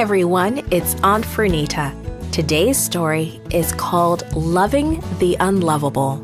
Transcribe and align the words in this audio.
everyone, 0.00 0.66
it's 0.70 0.94
Aunt 1.02 1.26
Fernita. 1.26 1.92
Today's 2.32 2.78
story 2.78 3.38
is 3.50 3.70
called 3.72 4.24
Loving 4.34 5.04
the 5.18 5.36
Unlovable. 5.40 6.16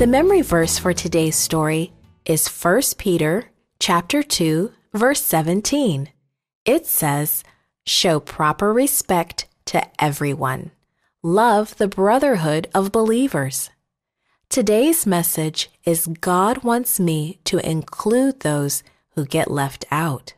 The 0.00 0.08
memory 0.08 0.42
verse 0.42 0.78
for 0.78 0.92
today's 0.92 1.36
story 1.36 1.92
is 2.26 2.48
1 2.48 2.96
Peter 2.98 3.52
chapter 3.78 4.24
2 4.24 4.72
verse 4.92 5.22
17. 5.22 6.08
It 6.64 6.88
says, 6.88 7.44
"Show 7.86 8.18
proper 8.18 8.72
respect 8.72 9.46
to 9.66 9.80
everyone. 10.02 10.72
Love 11.22 11.76
the 11.76 11.86
brotherhood 11.86 12.66
of 12.74 12.90
believers." 12.90 13.70
Today's 14.48 15.06
message 15.06 15.70
is 15.84 16.08
God 16.20 16.64
wants 16.64 16.98
me 16.98 17.38
to 17.44 17.58
include 17.64 18.40
those 18.40 18.82
who 19.14 19.24
get 19.24 19.50
left 19.50 19.84
out. 19.90 20.34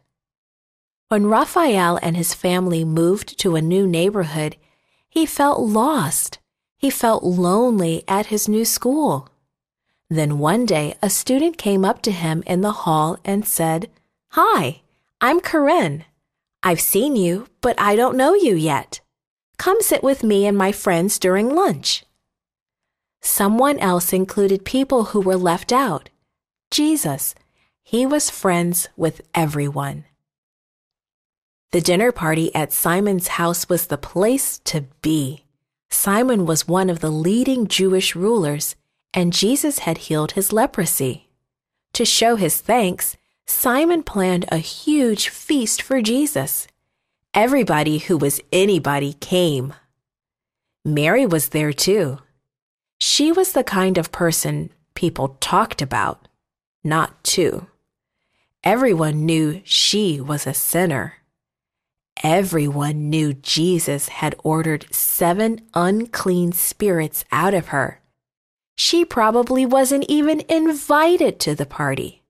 When 1.09 1.27
Raphael 1.27 1.99
and 2.03 2.17
his 2.17 2.35
family 2.35 2.85
moved 2.85 3.39
to 3.39 3.57
a 3.57 3.63
new 3.63 3.87
neighborhood, 3.87 4.57
he 5.09 5.25
felt 5.25 5.61
lost. 5.61 6.39
He 6.79 6.91
felt 6.91 7.23
lonely 7.23 8.05
at 8.09 8.27
his 8.27 8.49
new 8.49 8.65
school. 8.65 9.29
Then 10.11 10.39
one 10.39 10.67
day, 10.67 10.97
a 11.03 11.11
student 11.11 11.59
came 11.59 11.85
up 11.85 12.03
to 12.03 12.13
him 12.13 12.43
in 12.47 12.61
the 12.61 12.73
hall 12.73 13.19
and 13.25 13.47
said, 13.47 13.91
Hi, 14.31 14.83
I'm 15.21 15.41
Corinne. 15.41 16.05
I've 16.63 16.81
seen 16.81 17.17
you, 17.17 17.47
but 17.61 17.81
I 17.81 17.97
don't 17.97 18.17
know 18.17 18.35
you 18.35 18.55
yet. 18.55 19.01
Come 19.59 19.81
sit 19.81 20.03
with 20.03 20.23
me 20.23 20.47
and 20.47 20.57
my 20.57 20.73
friends 20.73 21.19
during 21.19 21.55
lunch. 21.55 22.05
Someone 23.23 23.79
else 23.79 24.13
included 24.13 24.65
people 24.65 25.05
who 25.05 25.21
were 25.21 25.37
left 25.37 25.73
out. 25.73 26.11
Jesus, 26.71 27.35
he 27.89 28.05
was 28.05 28.31
friends 28.31 28.89
with 28.97 29.21
everyone. 29.33 30.05
The 31.71 31.81
dinner 31.81 32.11
party 32.11 32.53
at 32.53 32.73
Simon's 32.73 33.29
house 33.29 33.69
was 33.69 33.87
the 33.87 33.97
place 33.97 34.59
to 34.65 34.87
be. 35.03 35.45
Simon 35.89 36.47
was 36.47 36.67
one 36.67 36.91
of 36.91 36.99
the 36.99 37.13
leading 37.13 37.69
Jewish 37.69 38.17
rulers, 38.17 38.75
and 39.15 39.33
Jesus 39.33 39.79
had 39.79 39.99
healed 39.99 40.33
his 40.33 40.53
leprosy. 40.53 41.29
To 41.93 42.05
show 42.05 42.35
his 42.35 42.61
thanks, 42.61 43.17
Simon 43.47 44.03
planned 44.03 44.47
a 44.49 44.59
huge 44.59 45.29
feast 45.29 45.81
for 45.81 46.03
Jesus. 46.03 46.67
Everybody 47.35 47.99
who 47.99 48.17
was 48.17 48.41
anybody 48.51 49.13
came. 49.13 49.75
Mary 50.85 51.25
was 51.25 51.51
there 51.51 51.73
too. 51.73 52.19
She 52.99 53.31
was 53.31 53.53
the 53.53 53.63
kind 53.63 53.97
of 53.97 54.11
person 54.11 54.71
people 54.97 55.37
talked 55.39 55.81
about, 55.81 56.27
not 56.83 57.23
to. 57.23 57.69
Everyone 58.67 59.25
knew 59.25 59.61
she 59.63 60.21
was 60.21 60.45
a 60.45 60.53
sinner. 60.53 61.19
Everyone 62.25 63.09
knew 63.11 63.33
Jesus 63.33 64.09
had 64.09 64.35
ordered 64.43 64.93
seven 64.93 65.61
unclean 65.73 66.51
spirits 66.51 67.25
out 67.31 67.55
of 67.55 67.69
her. 67.69 68.01
She 68.75 69.05
probably 69.05 69.65
wasn't 69.65 70.07
even 70.09 70.43
invited 70.49 71.39
to 71.39 71.55
the 71.55 71.65
party. 71.65 72.25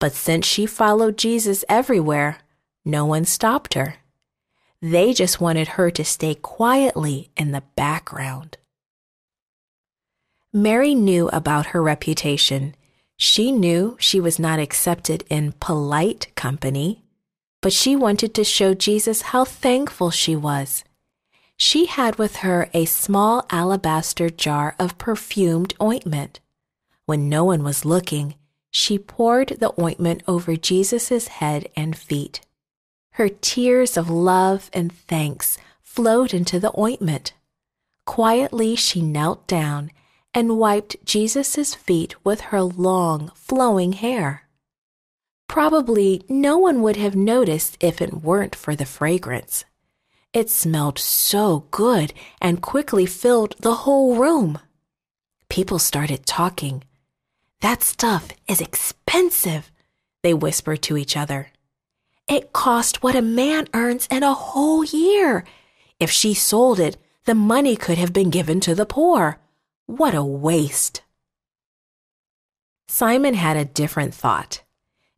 But 0.00 0.12
since 0.12 0.44
she 0.44 0.66
followed 0.66 1.16
Jesus 1.16 1.64
everywhere, 1.68 2.40
no 2.84 3.06
one 3.06 3.24
stopped 3.24 3.74
her. 3.74 3.94
They 4.82 5.12
just 5.12 5.40
wanted 5.40 5.68
her 5.78 5.92
to 5.92 6.04
stay 6.04 6.34
quietly 6.34 7.30
in 7.36 7.52
the 7.52 7.62
background. 7.76 8.58
Mary 10.52 10.96
knew 10.96 11.28
about 11.28 11.66
her 11.66 11.80
reputation 11.80 12.74
she 13.16 13.50
knew 13.50 13.96
she 13.98 14.20
was 14.20 14.38
not 14.38 14.58
accepted 14.58 15.24
in 15.28 15.52
polite 15.52 16.28
company, 16.34 17.02
but 17.62 17.72
she 17.72 17.96
wanted 17.96 18.34
to 18.34 18.44
show 18.44 18.74
Jesus 18.74 19.22
how 19.22 19.44
thankful 19.44 20.10
she 20.10 20.36
was. 20.36 20.84
She 21.56 21.86
had 21.86 22.16
with 22.16 22.36
her 22.36 22.68
a 22.74 22.84
small 22.84 23.46
alabaster 23.50 24.28
jar 24.28 24.76
of 24.78 24.98
perfumed 24.98 25.74
ointment. 25.80 26.40
When 27.06 27.28
no 27.28 27.44
one 27.44 27.62
was 27.64 27.86
looking, 27.86 28.34
she 28.70 28.98
poured 28.98 29.56
the 29.58 29.72
ointment 29.80 30.22
over 30.28 30.54
Jesus' 30.54 31.28
head 31.28 31.70
and 31.74 31.96
feet. 31.96 32.40
Her 33.12 33.30
tears 33.30 33.96
of 33.96 34.10
love 34.10 34.68
and 34.74 34.92
thanks 34.92 35.56
flowed 35.82 36.34
into 36.34 36.60
the 36.60 36.78
ointment. 36.78 37.32
Quietly, 38.04 38.76
she 38.76 39.00
knelt 39.00 39.46
down 39.46 39.90
and 40.36 40.58
wiped 40.58 41.02
Jesus' 41.02 41.74
feet 41.74 42.14
with 42.22 42.52
her 42.52 42.60
long, 42.60 43.30
flowing 43.34 43.94
hair. 43.94 44.42
Probably 45.48 46.24
no 46.28 46.58
one 46.58 46.82
would 46.82 46.96
have 46.96 47.16
noticed 47.16 47.78
if 47.80 48.02
it 48.02 48.22
weren't 48.22 48.54
for 48.54 48.76
the 48.76 48.84
fragrance. 48.84 49.64
It 50.34 50.50
smelled 50.50 50.98
so 50.98 51.64
good 51.70 52.12
and 52.38 52.60
quickly 52.60 53.06
filled 53.06 53.54
the 53.60 53.76
whole 53.86 54.16
room. 54.16 54.58
People 55.48 55.78
started 55.78 56.26
talking. 56.26 56.84
That 57.62 57.82
stuff 57.82 58.28
is 58.46 58.60
expensive, 58.60 59.72
they 60.22 60.34
whispered 60.34 60.82
to 60.82 60.98
each 60.98 61.16
other. 61.16 61.48
It 62.28 62.52
cost 62.52 63.02
what 63.02 63.16
a 63.16 63.22
man 63.22 63.68
earns 63.72 64.06
in 64.10 64.22
a 64.22 64.34
whole 64.34 64.84
year. 64.84 65.46
If 65.98 66.10
she 66.10 66.34
sold 66.34 66.78
it, 66.78 66.98
the 67.24 67.34
money 67.34 67.74
could 67.74 67.96
have 67.96 68.12
been 68.12 68.28
given 68.28 68.60
to 68.60 68.74
the 68.74 68.84
poor. 68.84 69.40
What 69.86 70.14
a 70.14 70.24
waste! 70.24 71.02
Simon 72.88 73.34
had 73.34 73.56
a 73.56 73.64
different 73.64 74.14
thought. 74.14 74.62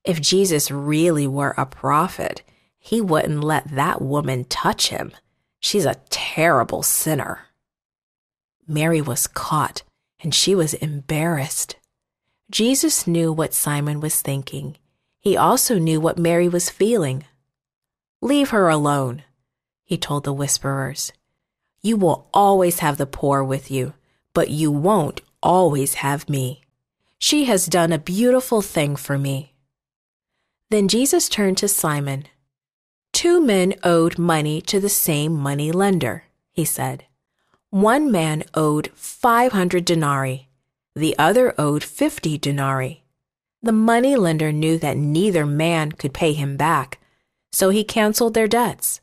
If 0.04 0.20
Jesus 0.20 0.70
really 0.70 1.26
were 1.26 1.54
a 1.56 1.64
prophet, 1.66 2.42
he 2.78 3.00
wouldn't 3.00 3.42
let 3.42 3.74
that 3.74 4.02
woman 4.02 4.44
touch 4.44 4.88
him. 4.88 5.12
She's 5.58 5.86
a 5.86 6.00
terrible 6.10 6.82
sinner. 6.82 7.46
Mary 8.66 9.00
was 9.00 9.26
caught 9.26 9.82
and 10.20 10.34
she 10.34 10.54
was 10.54 10.74
embarrassed. 10.74 11.76
Jesus 12.50 13.06
knew 13.06 13.32
what 13.32 13.54
Simon 13.54 14.00
was 14.00 14.20
thinking. 14.20 14.76
He 15.18 15.36
also 15.36 15.78
knew 15.78 16.00
what 16.00 16.18
Mary 16.18 16.48
was 16.48 16.70
feeling. 16.70 17.24
Leave 18.20 18.50
her 18.50 18.68
alone, 18.68 19.22
he 19.84 19.96
told 19.96 20.24
the 20.24 20.32
whisperers. 20.32 21.12
You 21.82 21.96
will 21.96 22.28
always 22.34 22.80
have 22.80 22.98
the 22.98 23.06
poor 23.06 23.42
with 23.42 23.70
you 23.70 23.94
but 24.34 24.50
you 24.50 24.70
won't 24.70 25.20
always 25.42 25.94
have 25.94 26.28
me. 26.28 26.62
She 27.18 27.44
has 27.46 27.66
done 27.66 27.92
a 27.92 27.98
beautiful 27.98 28.62
thing 28.62 28.96
for 28.96 29.18
me. 29.18 29.54
Then 30.70 30.88
Jesus 30.88 31.28
turned 31.28 31.58
to 31.58 31.68
Simon. 31.68 32.26
Two 33.12 33.40
men 33.40 33.74
owed 33.82 34.18
money 34.18 34.60
to 34.62 34.78
the 34.78 34.88
same 34.88 35.34
money 35.34 35.72
lender, 35.72 36.24
he 36.52 36.64
said. 36.64 37.04
One 37.70 38.10
man 38.10 38.44
owed 38.54 38.90
500 38.94 39.84
denarii, 39.84 40.48
the 40.94 41.18
other 41.18 41.54
owed 41.58 41.82
50 41.82 42.38
denarii. 42.38 43.04
The 43.62 43.72
money 43.72 44.14
lender 44.14 44.52
knew 44.52 44.78
that 44.78 44.96
neither 44.96 45.44
man 45.44 45.92
could 45.92 46.14
pay 46.14 46.32
him 46.32 46.56
back, 46.56 47.00
so 47.50 47.70
he 47.70 47.82
canceled 47.82 48.34
their 48.34 48.46
debts. 48.46 49.00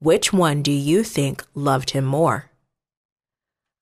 Which 0.00 0.32
one 0.32 0.62
do 0.62 0.72
you 0.72 1.02
think 1.02 1.44
loved 1.54 1.90
him 1.90 2.04
more? 2.04 2.49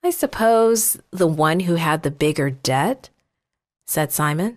I 0.08 0.10
suppose 0.10 0.98
the 1.10 1.26
one 1.26 1.60
who 1.60 1.74
had 1.74 2.02
the 2.02 2.10
bigger 2.10 2.48
debt, 2.48 3.10
said 3.86 4.10
Simon. 4.10 4.56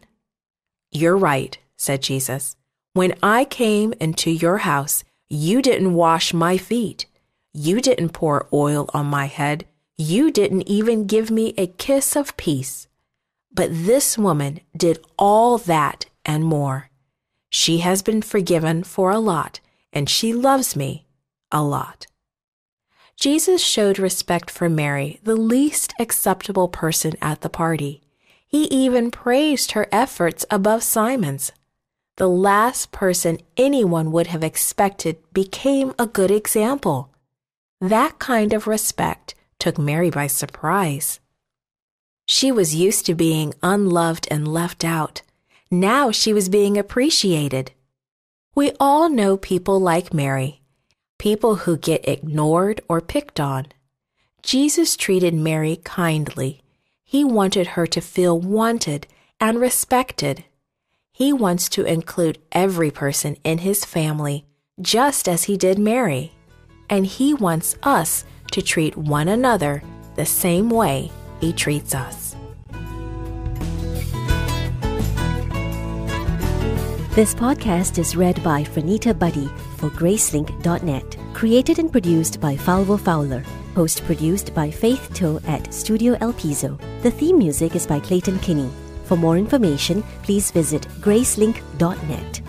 You're 0.93 1.17
right, 1.17 1.57
said 1.75 2.01
Jesus. 2.01 2.55
When 2.93 3.15
I 3.21 3.43
came 3.43 3.93
into 3.99 4.31
your 4.31 4.59
house, 4.59 5.03
you 5.29 5.61
didn't 5.61 5.93
wash 5.93 6.33
my 6.33 6.57
feet. 6.57 7.05
You 7.53 7.81
didn't 7.81 8.13
pour 8.13 8.47
oil 8.53 8.89
on 8.93 9.07
my 9.07 9.25
head. 9.25 9.65
You 9.97 10.31
didn't 10.31 10.69
even 10.69 11.05
give 11.05 11.29
me 11.29 11.53
a 11.57 11.67
kiss 11.67 12.15
of 12.15 12.37
peace. 12.37 12.87
But 13.51 13.71
this 13.73 14.17
woman 14.17 14.61
did 14.73 15.03
all 15.19 15.57
that 15.57 16.05
and 16.23 16.45
more. 16.45 16.89
She 17.49 17.79
has 17.79 18.01
been 18.01 18.21
forgiven 18.21 18.85
for 18.85 19.11
a 19.11 19.19
lot, 19.19 19.59
and 19.91 20.09
she 20.09 20.31
loves 20.31 20.77
me 20.77 21.07
a 21.51 21.61
lot. 21.61 22.07
Jesus 23.21 23.63
showed 23.63 23.99
respect 23.99 24.49
for 24.49 24.67
Mary, 24.67 25.19
the 25.21 25.35
least 25.35 25.93
acceptable 25.99 26.67
person 26.67 27.13
at 27.21 27.41
the 27.41 27.49
party. 27.49 28.01
He 28.47 28.63
even 28.63 29.11
praised 29.11 29.73
her 29.73 29.87
efforts 29.91 30.43
above 30.49 30.81
Simon's. 30.81 31.51
The 32.17 32.27
last 32.27 32.91
person 32.91 33.37
anyone 33.55 34.11
would 34.11 34.25
have 34.25 34.43
expected 34.43 35.17
became 35.33 35.93
a 35.99 36.07
good 36.07 36.31
example. 36.31 37.11
That 37.79 38.17
kind 38.17 38.53
of 38.53 38.65
respect 38.65 39.35
took 39.59 39.77
Mary 39.77 40.09
by 40.09 40.25
surprise. 40.25 41.19
She 42.25 42.51
was 42.51 42.73
used 42.73 43.05
to 43.05 43.13
being 43.13 43.53
unloved 43.61 44.27
and 44.31 44.47
left 44.47 44.83
out. 44.83 45.21
Now 45.69 46.09
she 46.09 46.33
was 46.33 46.49
being 46.49 46.75
appreciated. 46.75 47.71
We 48.55 48.71
all 48.79 49.11
know 49.11 49.37
people 49.37 49.79
like 49.79 50.11
Mary 50.11 50.60
people 51.21 51.57
who 51.57 51.77
get 51.77 52.07
ignored 52.07 52.81
or 52.89 52.99
picked 52.99 53.39
on. 53.39 53.67
Jesus 54.41 54.97
treated 54.97 55.35
Mary 55.35 55.75
kindly. 55.83 56.63
He 57.03 57.23
wanted 57.23 57.67
her 57.67 57.85
to 57.85 58.01
feel 58.01 58.39
wanted 58.39 59.05
and 59.39 59.61
respected. 59.61 60.43
He 61.13 61.31
wants 61.31 61.69
to 61.69 61.85
include 61.85 62.39
every 62.51 62.89
person 62.89 63.37
in 63.43 63.59
his 63.59 63.85
family, 63.85 64.45
just 64.81 65.29
as 65.29 65.43
he 65.43 65.57
did 65.57 65.77
Mary. 65.77 66.31
And 66.89 67.05
he 67.05 67.35
wants 67.35 67.77
us 67.83 68.25
to 68.53 68.63
treat 68.63 68.97
one 68.97 69.27
another 69.27 69.83
the 70.15 70.25
same 70.25 70.71
way 70.71 71.11
he 71.39 71.53
treats 71.53 71.93
us. 71.93 72.30
This 77.13 77.35
podcast 77.35 77.97
is 77.97 78.15
read 78.15 78.41
by 78.41 78.63
Franita 78.63 79.13
Buddy 79.17 79.47
for 79.75 79.89
Gracelink.net. 79.89 81.17
Created 81.33 81.77
and 81.77 81.91
produced 81.91 82.39
by 82.39 82.55
Falvo 82.55 82.97
Fowler. 82.97 83.43
Post 83.75 84.05
produced 84.05 84.53
by 84.53 84.71
Faith 84.71 85.13
Toe 85.13 85.37
at 85.45 85.73
Studio 85.73 86.15
El 86.21 86.31
Piso. 86.31 86.79
The 87.01 87.11
theme 87.11 87.37
music 87.37 87.75
is 87.75 87.85
by 87.85 87.99
Clayton 87.99 88.39
Kinney. 88.39 88.71
For 89.03 89.17
more 89.17 89.37
information, 89.37 90.03
please 90.23 90.51
visit 90.51 90.83
Gracelink.net. 91.01 92.40